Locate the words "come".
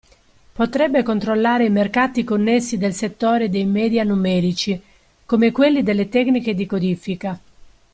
5.27-5.51